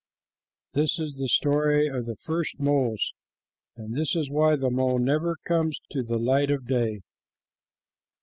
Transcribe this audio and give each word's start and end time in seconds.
This 0.73 0.97
is 0.97 1.13
the 1.13 1.27
story 1.27 1.85
of 1.85 2.07
the 2.07 2.15
first 2.15 2.59
moles, 2.59 3.13
and 3.75 3.95
this 3.95 4.15
is 4.15 4.31
why 4.31 4.55
the 4.55 4.71
mole 4.71 4.97
never 4.97 5.37
comes 5.45 5.79
to 5.91 6.01
the 6.01 6.17
light 6.17 6.49
of 6.49 6.65
day. 6.65 7.01